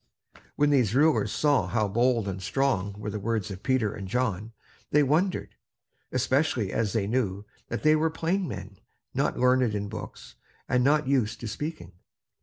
[0.55, 4.51] When these rulers saw how bold and strong were the words of Peter and John,
[4.89, 5.53] they wondered,
[6.11, 8.79] especially as they knew that they were plain men,
[9.13, 10.33] not learned in books,
[10.67, 11.91] and not used to speaking.